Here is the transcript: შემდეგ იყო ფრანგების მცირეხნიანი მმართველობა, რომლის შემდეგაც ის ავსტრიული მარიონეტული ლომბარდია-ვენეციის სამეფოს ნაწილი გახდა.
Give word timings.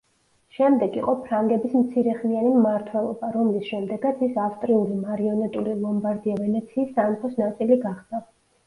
შემდეგ 0.59 0.95
იყო 0.99 1.13
ფრანგების 1.25 1.75
მცირეხნიანი 1.81 2.53
მმართველობა, 2.55 3.31
რომლის 3.37 3.69
შემდეგაც 3.75 4.25
ის 4.31 4.41
ავსტრიული 4.47 4.99
მარიონეტული 5.05 5.79
ლომბარდია-ვენეციის 5.87 6.93
სამეფოს 6.99 7.43
ნაწილი 7.47 7.81
გახდა. 7.89 8.27